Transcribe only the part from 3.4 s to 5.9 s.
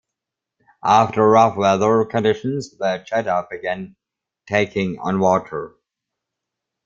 began taking on water.